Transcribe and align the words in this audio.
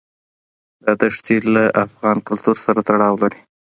دا 0.83 0.91
دښتې 1.01 1.35
له 1.53 1.63
افغان 1.83 2.17
کلتور 2.27 2.55
سره 2.65 2.79
تړاو 2.87 3.15
لري. 3.23 3.39